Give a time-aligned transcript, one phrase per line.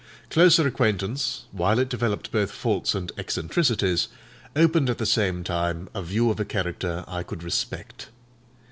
[0.31, 4.07] Closer acquaintance, while it developed both faults and eccentricities,
[4.55, 8.07] opened, at the same time, a view of a character I could respect.